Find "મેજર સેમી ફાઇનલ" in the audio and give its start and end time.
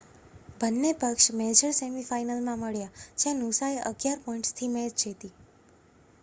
1.33-2.41